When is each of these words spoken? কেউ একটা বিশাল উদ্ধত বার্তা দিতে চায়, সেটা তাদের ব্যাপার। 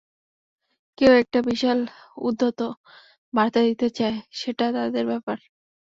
কেউ 0.97 1.11
একটা 1.21 1.39
বিশাল 1.49 1.79
উদ্ধত 2.19 2.59
বার্তা 3.33 3.59
দিতে 3.67 3.87
চায়, 3.97 4.17
সেটা 4.31 4.65
তাদের 4.77 5.03
ব্যাপার। 5.07 5.37